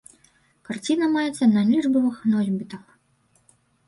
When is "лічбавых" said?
1.71-2.15